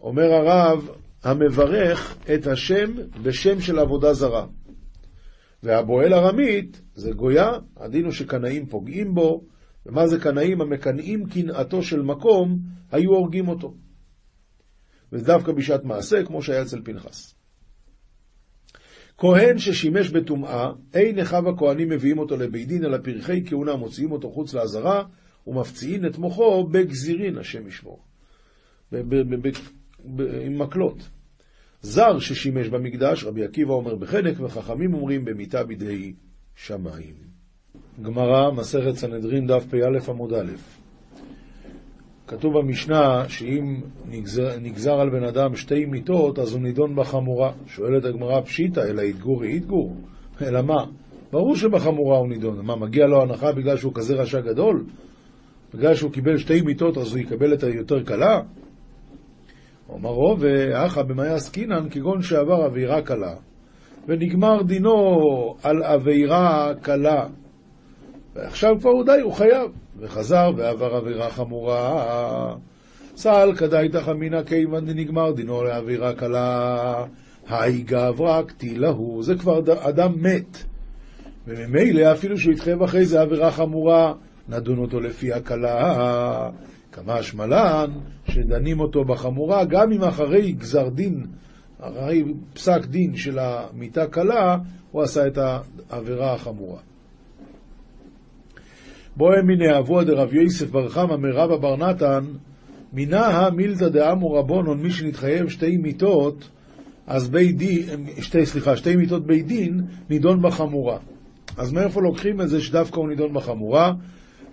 [0.00, 0.88] אומר הרב,
[1.24, 4.46] המברך את השם בשם של עבודה זרה.
[5.62, 9.44] והבועל ארמית זה גויה, הדין הוא שקנאים פוגעים בו,
[9.86, 10.60] ומה זה קנאים?
[10.60, 12.58] המקנאים קנאתו של מקום,
[12.90, 13.74] היו הורגים אותו.
[15.12, 17.34] וזה דווקא בשעת מעשה, כמו שהיה אצל פנחס.
[19.18, 24.30] כהן ששימש בטומאה, אין אחיו הכהנים מביאים אותו לבית דין, אלא פרחי כהונה מוציאים אותו
[24.30, 25.04] חוץ לעזרה,
[25.46, 28.02] ומפציעין את מוחו בגזירין, השם ישמור.
[30.44, 31.08] עם מקלות.
[31.82, 36.12] זר ששימש במקדש, רבי עקיבא אומר בחנק, וחכמים אומרים במיטה בידי
[36.54, 37.14] שמיים.
[38.02, 40.52] גמרא, מסכת סנהדרין, דף פא עמוד א'.
[42.26, 47.52] כתוב במשנה שאם נגזר, נגזר על בן אדם שתי מיתות, אז הוא נידון בחמורה.
[47.66, 49.96] שואלת הגמרא פשיטא, אלא יתגור יתגור?
[50.42, 50.84] אלא מה?
[51.32, 52.66] ברור שבחמורה הוא נידון.
[52.66, 54.84] מה, מגיע לו הנחה בגלל שהוא כזה רשע גדול?
[55.74, 58.40] בגלל שהוא קיבל שתי מיתות אז הוא יקבל את היותר קלה?
[59.92, 63.34] אומר רוב, ואחא במאי עסקינן כגון שעבר עבירה קלה,
[64.08, 67.26] ונגמר דינו על עבירה קלה.
[68.34, 69.70] ועכשיו כבר הוא די, הוא חייב.
[69.98, 72.54] וחזר ועבר עבירה חמורה.
[73.16, 77.04] סל כדאי תחמינא כיוון דנגמר דינו לעבירה קלה.
[77.46, 80.58] האי גברא קטילהו, זה כבר אדם מת.
[81.46, 84.12] וממילא אפילו שהוא יתחייב אחרי זה עבירה חמורה,
[84.48, 86.50] נדון אותו לפי הקלה.
[86.92, 87.90] כמה שמלן,
[88.28, 91.26] שדנים אותו בחמורה, גם אם אחרי גזר דין,
[91.80, 92.24] אחרי
[92.54, 94.56] פסק דין של המיתה קלה,
[94.90, 95.38] הוא עשה את
[95.90, 96.80] העבירה החמורה.
[99.16, 102.24] בוהם מיני אבוה דרב יוסף בר חמא מרבא בר נתן,
[102.92, 106.48] מינה המילתא דאמור רבונון, מי שנתחייב שתי מיתות,
[107.06, 110.98] אז בית דין, שתי, סליחה, שתי מיתות בית דין, נידון בחמורה.
[111.56, 113.92] אז מאיפה לוקחים את זה שדווקא הוא נידון בחמורה?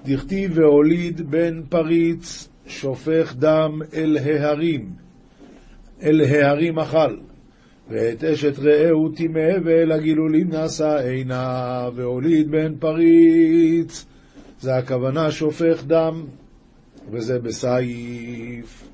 [0.06, 4.90] דכתיב והוליד בן פריץ, שופך דם אל ההרים,
[6.04, 7.18] אל ההרים אכל.
[7.90, 14.06] ואת אשת רעהו טימא ואל הגילולים נשא עינה, והוליד בן פריץ,
[14.60, 16.26] זה הכוונה שופך דם,
[17.12, 18.89] וזה בסעיף.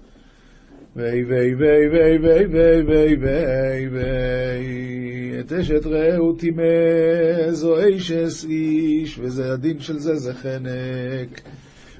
[0.95, 6.63] ויי ויי ויי ויי ויי ויי ויי ויי ויי את אשת רעהו טימא
[7.51, 11.41] זו אישס איש וזה הדין של זה זה חנק.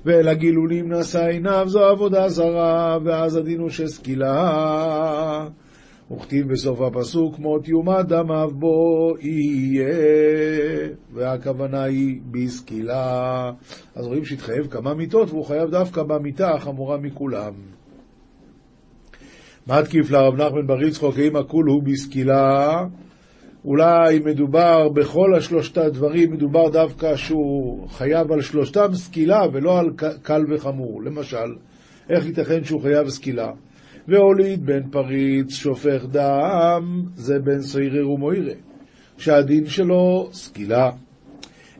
[0.05, 5.47] ואל הגילולים נשא עיניו זו עבודה זרה ואז הדין הוא שסקילה.
[6.11, 9.87] וכתיב בסוף הפסוק מות יומת דמיו בו יהיה
[11.13, 13.51] והכוונה היא בסקילה.
[13.95, 17.53] אז רואים שהתחייב כמה מיתות והוא חייב דווקא במיתה החמורה מכולם
[19.67, 22.83] מתקיף לרב נחמן בר יצחוק, אם הכול הוא בסקילה,
[23.65, 29.89] אולי מדובר בכל השלושת הדברים, מדובר דווקא שהוא חייב על שלושתם סקילה ולא על
[30.21, 31.03] קל וחמור.
[31.03, 31.55] למשל,
[32.09, 33.51] איך ייתכן שהוא חייב סקילה?
[34.07, 38.53] והוליד בן פריץ שופך דם, זה בן סוירר ומוירה,
[39.17, 40.89] שהדין שלו סקילה.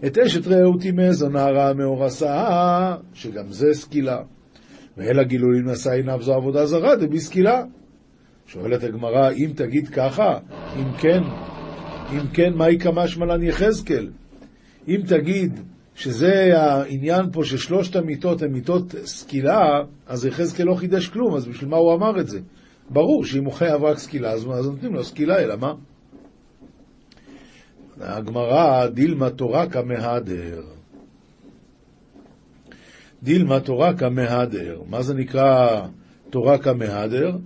[0.06, 4.22] את אשת רעהו טימא זו נערה מאורסה, שגם זה סקילה.
[4.98, 7.64] ואל הגילולים נשא עיניו זו עבודה זרה, דבסקילה.
[8.48, 10.40] שואלת הגמרא, אם תגיד ככה,
[10.78, 11.22] אם כן,
[12.12, 14.10] אם כן, מהי כמה שמלן יחזקאל?
[14.88, 15.60] אם תגיד
[15.96, 21.70] שזה העניין פה ששלושת המיטות הן מיטות סקילה, אז יחזקאל לא חידש כלום, אז בשביל
[21.70, 22.40] מה הוא אמר את זה?
[22.90, 25.74] ברור שאם הוא חייב רק סקילה, אז נותנים לו סקילה, אלא מה?
[28.02, 30.75] הגמרא, דילמה תורה כמהדר.
[33.24, 34.82] דילמה תורה כמהדר.
[34.90, 35.82] מה זה נקרא
[36.30, 37.38] תורה כמהדר?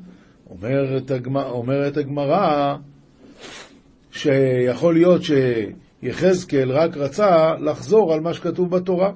[0.49, 2.75] אומרת, הגמרא, אומרת הגמרא
[4.11, 9.11] שיכול להיות שיחזקאל רק רצה לחזור על מה שכתוב בתורה.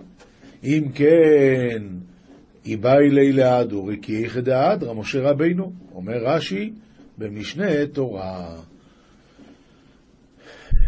[0.63, 1.83] אם כן,
[2.65, 5.71] איבאי לילה אדורי כי איכא דאדרא, משה רבינו.
[5.95, 6.73] אומר רש"י
[7.17, 8.55] במשנה תורה.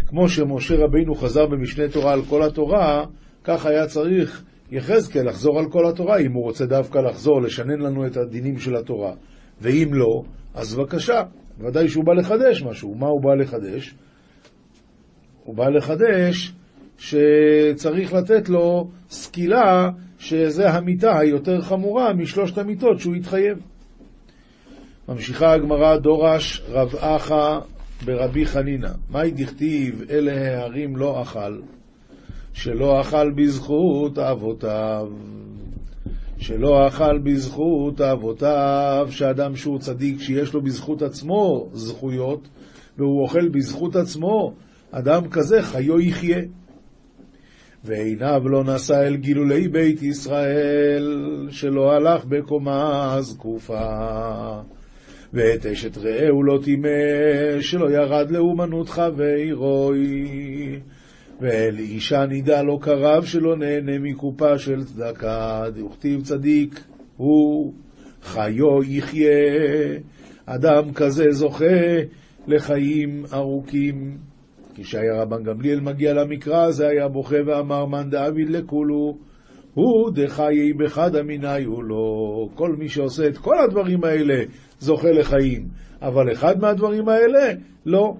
[0.07, 3.05] כמו שמשה רבינו חזר במשנה תורה על כל התורה,
[3.43, 8.05] כך היה צריך יחזקאל לחזור על כל התורה, אם הוא רוצה דווקא לחזור, לשנן לנו
[8.05, 9.13] את הדינים של התורה.
[9.61, 10.23] ואם לא,
[10.53, 11.23] אז בבקשה,
[11.59, 12.95] ודאי שהוא בא לחדש משהו.
[12.95, 13.95] מה הוא בא לחדש?
[15.43, 16.53] הוא בא לחדש
[16.97, 23.57] שצריך לתת לו סקילה, שזה המיטה היותר חמורה משלושת המיטות שהוא התחייב.
[25.09, 27.59] ממשיכה הגמרא דורש רב אחא
[28.05, 31.59] ברבי חנינא, מהי דכתיב אלה הערים לא אכל,
[32.55, 35.07] שלא אכל בזכות אבותיו.
[36.37, 42.47] שלא אכל בזכות אבותיו, שאדם שהוא צדיק, שיש לו בזכות עצמו זכויות,
[42.97, 44.53] והוא אוכל בזכות עצמו,
[44.91, 46.41] אדם כזה חיו יחיה.
[47.83, 54.61] ועיניו לא נשא אל גילולי בית ישראל, שלא הלך בקומה זקופה.
[55.33, 56.89] ואת אשת רעהו לא טימא,
[57.61, 60.27] שלא ירד לאומנות חברוי.
[61.39, 65.63] ואל אישה נידה לא קרב, שלא נהנה מקופה של צדקה.
[65.75, 66.83] דוכתיב צדיק
[67.17, 67.73] הוא
[68.21, 69.29] חיו יחיה.
[70.45, 71.75] אדם כזה זוכה
[72.47, 74.17] לחיים ארוכים.
[74.75, 79.17] כשהיה רבן גמליאל מגיע למקרא, זה היה בוכה ואמר, מאן דאביד לכולו,
[79.73, 82.49] הוא דחיי בחד אמיני הוא לא.
[82.55, 84.43] כל מי שעושה את כל הדברים האלה
[84.79, 85.67] זוכה לחיים,
[86.01, 87.53] אבל אחד מהדברים האלה,
[87.85, 88.13] לא.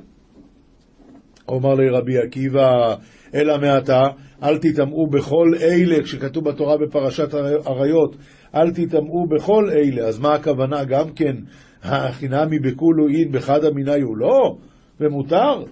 [1.47, 2.95] אומר לי רבי עקיבא,
[3.35, 4.01] אלא מעתה,
[4.43, 7.33] אל תטמאו בכל אלה, כשכתוב בתורה בפרשת
[7.65, 8.15] עריות,
[8.55, 10.07] אל תטמאו בכל אלה.
[10.07, 10.83] אז מה הכוונה?
[10.83, 11.35] גם כן,
[11.83, 14.57] החינמי בכולו אין בחד אמיני הוא לא?
[14.99, 15.63] ומותר?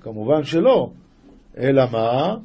[0.00, 0.90] כמובן שלא.
[1.58, 2.36] אלא מה?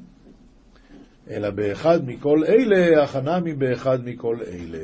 [1.29, 4.83] אלא באחד מכל אלה, החנמי באחד מכל אלה.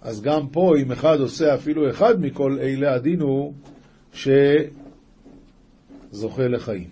[0.00, 3.52] אז גם פה, אם אחד עושה אפילו אחד מכל אלה, הדין הוא
[6.12, 6.88] שזוכה לחיים.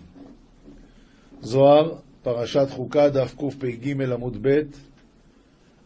[1.41, 4.61] זוהר, פרשת חוקה, דף קפ"ג עמוד ב',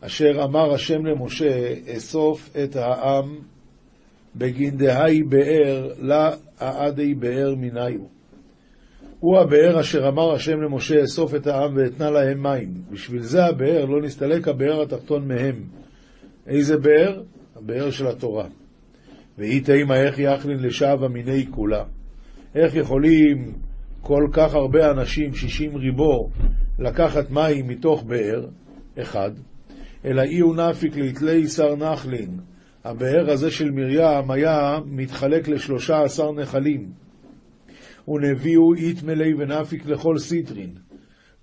[0.02, 3.38] אשר אמר השם למשה, אסוף את העם
[4.36, 8.02] בגין דהי באר, לה העדי באר מניו.
[9.20, 12.74] הוא הבאר אשר אמר השם למשה, אסוף את העם ואתנה להם מים.
[12.92, 15.64] בשביל זה הבאר, לא נסתלק הבאר התחתון מהם.
[16.48, 17.22] איזה באר?
[17.56, 18.48] הבאר של התורה.
[19.40, 21.84] והיא תימא איך יחלין לשעב המיני כולה.
[22.56, 23.54] איך יכולים
[24.02, 26.30] כל כך הרבה אנשים, שישים ריבו,
[26.80, 28.48] לקחת מים מתוך באר,
[29.02, 29.32] אחד,
[30.06, 32.40] אלא אי הוא נפיק ליתלי שר נחלין.
[32.84, 36.92] הבאר הזה של מרים היה מתחלק לשלושה עשר נחלים.
[38.08, 40.70] ונביאו אית מלא ונפיק לכל סיטרין.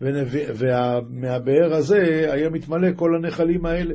[0.00, 3.94] ומהבאר הזה היה מתמלא כל הנחלים האלה.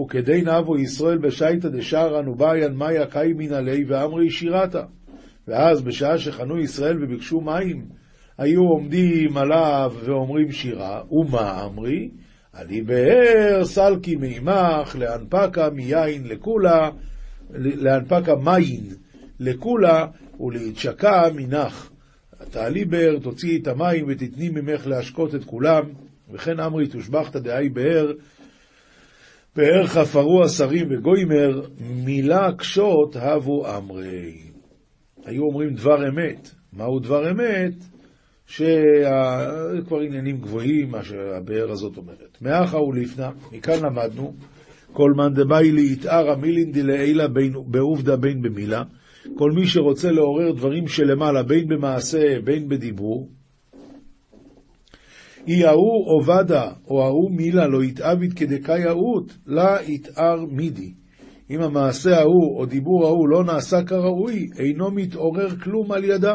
[0.00, 4.82] וכדי נבו ישראל בשייטא דשערן ובעיין מאיה קאי מן עלי ואמרי שירתה.
[5.48, 7.84] ואז בשעה שחנו ישראל וביקשו מים,
[8.38, 12.10] היו עומדים עליו ואומרים שירה, ומה אמרי?
[12.52, 16.90] עלי באר סלקי מימך לאנפקה מיין לכולה,
[17.54, 18.84] לאנפקה מיין
[19.40, 20.06] לכולה
[20.40, 21.90] ולהתשקע מנך.
[22.50, 25.82] תעלי באר, תוציאי את המים ותתני ממך להשקות את כולם,
[26.32, 28.12] וכן אמרי תושבחתא דהי באר
[29.58, 31.62] פאר חפרו השרים וגוימר,
[32.04, 34.38] מילה קשות הבו אמרי.
[35.24, 36.50] היו אומרים דבר אמת.
[36.72, 37.74] מהו דבר אמת?
[38.46, 42.38] שכבר עניינים גבוהים, מה שהבאר הזאת אומרת.
[42.42, 44.34] מאחה ולפנה, מכאן למדנו,
[44.92, 47.24] כל מאן דבאי ליתערא מילין דלעילא
[47.66, 48.82] בעובדא בין במילה,
[49.34, 53.28] כל מי שרוצה לעורר דברים שלמעלה, בין במעשה, בין בדיבור,
[55.48, 60.92] אי ההוא עובדה, או ההוא מילה לא יתאביד כדקאי ההות, לה יתאר מידי.
[61.50, 66.34] אם המעשה ההוא או דיבור ההוא לא נעשה כראוי, אינו מתעורר כלום על ידה.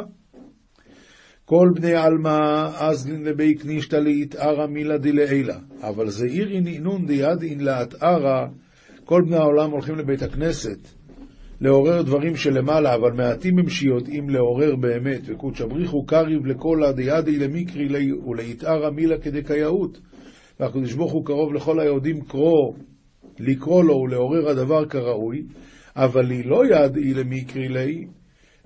[1.45, 8.45] כל בני עלמא אזלין לבי קנישתא ליתארא מילה דלעילה, אבל זעירי נענון דידין לאתארא,
[9.05, 10.87] כל בני העולם הולכים לבית הכנסת
[11.63, 17.89] לעורר דברים שלמעלה, אבל מעטים הם שיודעים לעורר באמת, וקודש הבריחו קריב לכל הדיידי למיקרי
[17.89, 19.99] לי וליתערא מילה כדקייאות.
[20.59, 22.73] והקדוש ברוך הוא קרוב לכל היודעים קרוא,
[23.39, 25.43] לקרוא לו ולעורר הדבר כראוי,
[25.95, 28.07] אבל היא לא ידעי למיקרי לי,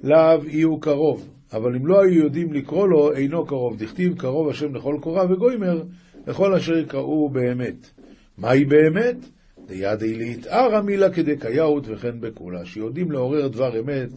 [0.04, 1.30] לאו אי הוא קרוב.
[1.54, 3.78] אבל אם לא היו יודעים לקרוא לו, אינו קרוב.
[3.78, 5.84] דכתיב קרוב השם לכל קורא וגוימר,
[6.28, 7.90] לכל אשר יקראו באמת.
[8.38, 9.37] מהי באמת?
[9.68, 14.10] דידי להתערא מילה כדקייאות וכן בכולה, שיודעים לעורר דבר אמת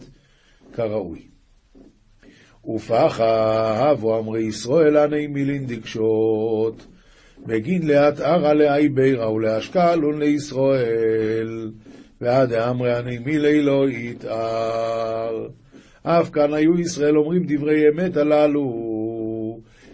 [0.73, 1.19] כראוי.
[2.65, 6.87] ופחה אבו אמרי ישראל עני מילין דקשות,
[7.45, 11.71] בגין לאט ערא לאי בירא ולאשקלון לישראל,
[12.21, 15.47] ועד אמרי עני מילי לא יתער.
[16.03, 18.90] אף כאן היו ישראל אומרים דברי אמת הללו,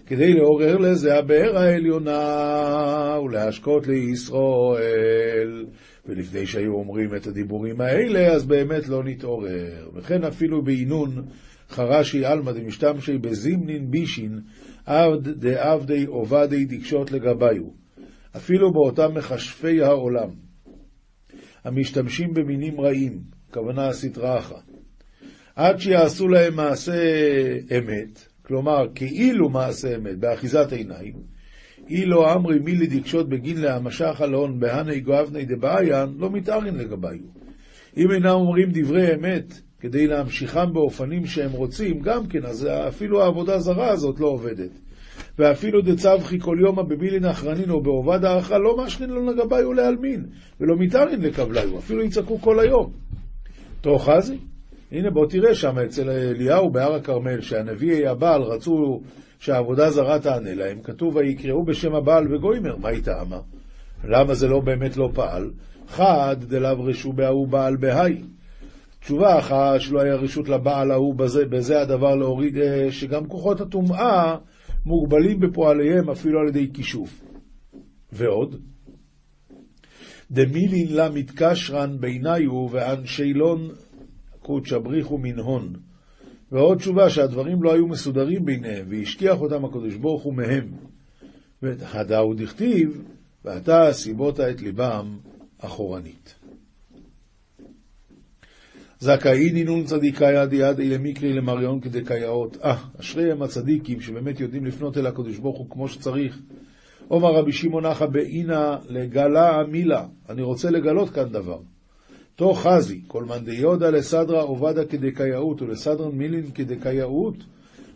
[0.07, 5.65] כדי לעורר לזה הבאר העליונה ולהשקות לישראל.
[6.05, 9.89] ולפני שהיו אומרים את הדיבורים האלה, אז באמת לא נתעורר.
[9.95, 11.25] וכן אפילו בעינון
[11.69, 14.39] חרשי עלמא דמשתמשי בזימנין בישין,
[14.85, 17.63] עבד דעבדי עובדי דקשות לגביו.
[18.35, 20.29] אפילו באותם מכשפי העולם,
[21.63, 23.19] המשתמשים במינים רעים,
[23.53, 24.59] כוונה הסטרא אחא.
[25.55, 27.01] עד שיעשו להם מעשה
[27.77, 31.13] אמת, כלומר כאילו מעשה אמת, באחיזת עיניים,
[31.89, 37.19] אילו אמרי מילי דקשות בגין להמשך הלאון בהני גואבני דבעיין, לא מתארין לגביו.
[37.97, 43.59] אם אינם אומרים דברי אמת כדי להמשיכם באופנים שהם רוצים, גם כן, אז אפילו העבודה
[43.59, 44.71] זרה הזאת לא עובדת.
[45.39, 50.25] ואפילו דצבחי כל יומא במילין אחרנין או בעובד הערכה לא משכין לו לגביו להלמין,
[50.59, 52.91] ולא מתארין לקבליו, אפילו יצעקו כל היום.
[53.81, 54.37] תוך חזי,
[54.91, 59.01] הנה בוא תראה שם אצל אליהו בהר הכרמל, שהנביא הבעל רצו
[59.39, 63.39] שהעבודה זרה תענה להם, כתוב ויקראו בשם הבעל וגוימר, מה היא טעמה?
[64.03, 65.51] למה זה לא באמת לא פעל?
[65.87, 68.21] חד דלאו רשו בהוא בעל בהאי.
[68.99, 74.35] תשובה אחת שלא היה רשות לבעל ההוא בזה, בזה הדבר להוריד, אה, שגם כוחות הטומאה
[74.85, 77.21] מוגבלים בפועליהם אפילו על ידי כישוף.
[78.11, 78.55] ועוד,
[80.31, 83.69] דמילין לה מתקשרן ביניו ואנשילון
[84.47, 85.73] קודש הבריחו מנהון.
[86.51, 90.71] ועוד תשובה שהדברים לא היו מסודרים ביניהם, והשכיח אותם הקדוש ברוך הוא מהם.
[91.61, 93.03] והדאו דכתיב,
[93.45, 95.17] ואתה סיבות את ליבם
[95.59, 96.35] אחורנית.
[98.99, 102.57] זכאי נינון צדיקה יד יד אלה מקרי למריון כדקייאות.
[102.63, 106.39] אה, אשרי הם הצדיקים שבאמת יודעים לפנות אל הקדוש ברוך הוא כמו שצריך.
[107.07, 110.05] עומר רבי שמעון אחא באינה לגלה מילה.
[110.29, 111.59] אני רוצה לגלות כאן דבר.
[112.37, 117.35] תו חזי, כל מאן דיודא לסדרא עובדא כדקייאות ולסדרן מילין כדקייאות,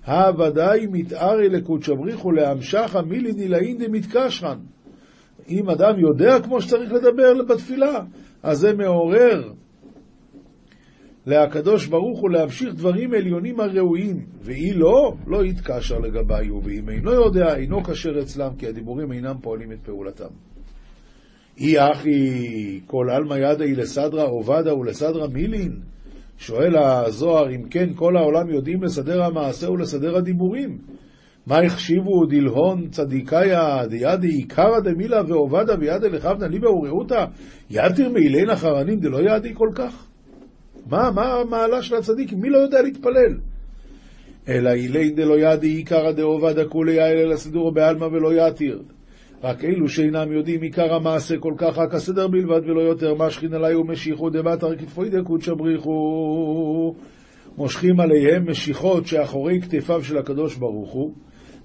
[0.07, 4.59] הוודאי מתארי לקודשא בריחו להמשכה מילין עילאין דמתקשרן.
[5.49, 7.99] אם אדם יודע כמו שצריך לדבר בתפילה,
[8.43, 9.51] אז זה מעורר
[11.25, 17.55] להקדוש ברוך הוא להמשיך דברים עליונים הראויים, ואי לא, לא יתקשר לגביו, ואם אינו יודע,
[17.55, 20.50] אינו כשר אצלם, כי הדיבורים אינם פועלים את פעולתם.
[21.57, 25.71] אי אחי כל עלמא ידעי לסדרא עובדא ולסדרא מילין?
[26.37, 30.77] שואל הזוהר, אם כן כל העולם יודעים לסדר המעשה ולסדר הדיבורים.
[31.47, 37.25] מה החשיבו דלהון צדיקאיה דידי עיקרא דמילה ועובדא וידא לכבדא ליבא ורעותא
[37.69, 40.07] יתיר מאילין אחרנים דלא ידי כל כך?
[40.89, 42.33] מה, מה המעלה של הצדיק?
[42.33, 43.37] מי לא יודע להתפלל?
[44.49, 48.81] אלא אילין דלא ידי עיקרא דעובדא כולי אלא לסידור בעלמא ולא יתיר.
[49.43, 53.75] רק אלו שאינם יודעים עיקר המעשה כל כך, רק הסדר בלבד ולא יותר, משכין עלי
[53.75, 56.95] ומשיחו דבתר כתפוי דקודשא בריחו.
[57.57, 61.13] מושכים עליהם משיכות שאחורי כתפיו של הקדוש ברוך הוא,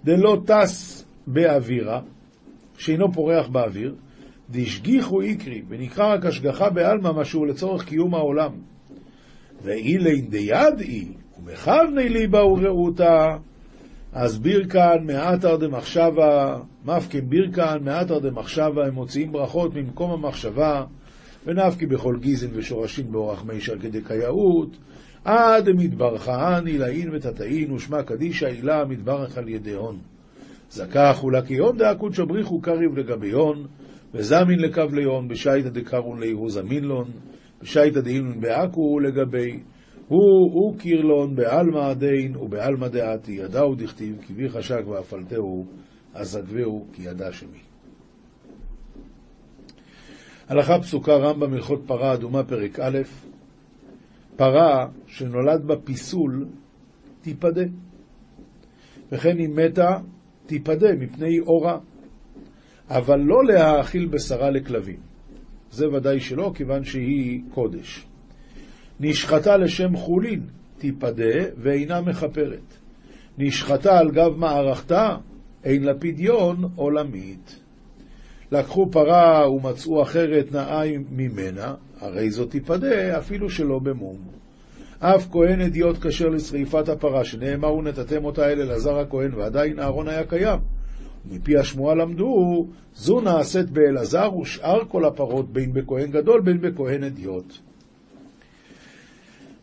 [0.04, 2.00] דלא טס באווירה,
[2.78, 3.94] שאינו פורח באוויר,
[4.50, 8.52] דשגיחו איקרי, ונקרא רק השגחה בעלמא משהו לצורך קיום העולם.
[9.62, 11.08] ואילין דידעי,
[11.38, 13.36] ומכבני ליבה ורעותה,
[14.12, 20.84] אז בירקן מעטר דמחשבה, מפקין בירקן מעטר דמחשבה, הם מוציאים ברכות ממקום המחשבה,
[21.46, 24.76] ונפקי בכל גיזין ושורשים באורח מישר כדקייאות,
[25.24, 29.98] עד מתברכהן עילאין ותתאין ושמע קדישא עילה מתברך על ידי הון.
[30.70, 33.66] זכח ולקיון דאקוד שבריחו קריב לגביון,
[34.14, 37.10] וזמין לקו ליון, בשייתא דקרון ליהו זמינלון,
[37.62, 39.60] בשייתא דאינון בעכו לגבי
[40.08, 45.66] הוא הוא קירלון בעלמא דין ובעלמא דעתי, ידעו דכתיב, כי בי חשק ואפלתהו,
[46.14, 47.58] אז עגבהו כי ידע שמי.
[50.48, 52.98] הלכה פסוקה רמב"ם הלכות פרה אדומה פרק א',
[54.36, 56.46] פרה שנולד בה פיסול,
[57.22, 57.64] תיפדה.
[59.12, 59.98] וכן אם מתה,
[60.46, 61.78] תיפדה מפני אורה.
[62.88, 65.00] אבל לא להאכיל בשרה לכלבים.
[65.70, 68.06] זה ודאי שלא, כיוון שהיא קודש.
[69.00, 70.40] נשחטה לשם חולין,
[70.78, 72.76] תיפדה ואינה מכפרת.
[73.38, 75.16] נשחטה על גב מערכתה,
[75.64, 77.60] אין לה פדיון עולמית.
[78.52, 84.18] לקחו פרה ומצאו אחרת נאה ממנה, הרי זאת תיפדה אפילו שלא במום.
[84.98, 90.24] אף כהן אדיוט כשר לשריפת הפרה, שנאמר ונתתם אותה אל אלעזר הכהן, ועדיין אהרון היה
[90.24, 90.58] קיים.
[91.28, 97.58] ומפי השמועה למדו, זו נעשית באלעזר ושאר כל הפרות, בין בכהן גדול, בין בכהן אדיוט.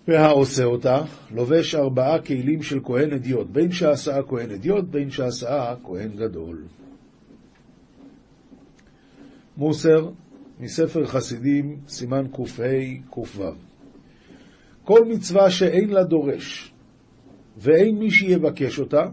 [0.08, 1.02] והעושה אותה,
[1.32, 6.64] לובש ארבעה כלים של כהן אדיוט, בין שעשה כהן אדיוט, בין שעשה כהן גדול.
[9.58, 10.10] מוסר,
[10.60, 12.44] מספר חסידים, סימן קה
[13.10, 13.24] קו.
[14.84, 16.74] כל מצווה שאין לה דורש,
[17.58, 19.04] ואין מי שיבקש אותה,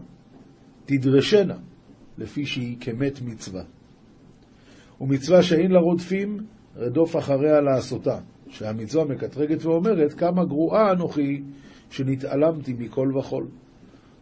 [0.85, 1.57] תדרשנה,
[2.17, 3.63] לפי שהיא כמת מצווה.
[5.01, 6.37] ומצווה שאין לה רודפים,
[6.75, 8.19] רדוף אחריה לעשותה.
[8.51, 11.41] שהמצווה מקטרגת ואומרת, כמה גרועה אנוכי
[11.89, 13.47] שנתעלמתי מכל וכול.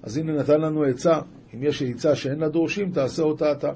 [0.03, 1.19] אז הנה נתן לנו עצה,
[1.55, 3.71] אם יש עצה שאין לה דורשים, תעשה אותה אתה.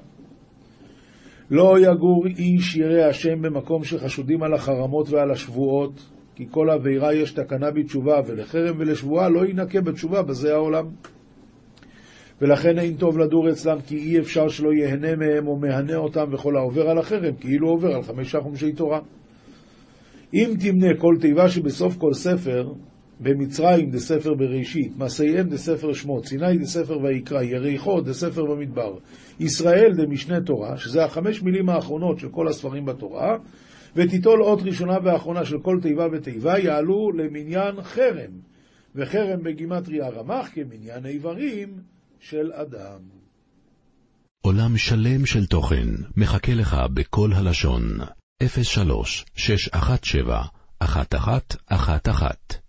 [1.50, 7.32] לא יגור איש ירא השם במקום שחשודים על החרמות ועל השבועות, כי כל עבירה יש
[7.32, 10.86] תקנה בתשובה, ולחרם ולשבועה לא ינקה בתשובה בזה העולם.
[12.40, 16.56] ולכן אין טוב לדור אצלם, כי אי אפשר שלא ייהנה מהם או מהנה אותם, וכל
[16.56, 19.00] העובר על החרם, כאילו עובר על חמישה חומשי תורה.
[20.34, 22.72] אם תמנה כל תיבה שבסוף כל ספר,
[23.20, 28.96] במצרים דספר בראשית, מעשיהם דספר שמות, סיני דספר ויקרא, יריחו דספר במדבר,
[29.40, 33.36] ישראל דמשנה תורה, שזה החמש מילים האחרונות של כל הספרים בתורה,
[33.96, 38.30] ותיטול אות ראשונה ואחרונה של כל תיבה ותיבה, יעלו למניין חרם,
[38.94, 41.68] וחרם בגימטריה רמח כמניין איברים
[42.20, 43.00] של אדם.
[44.40, 47.82] עולם שלם של תוכן מחכה לך בכל הלשון.
[48.48, 52.63] 03 617 1111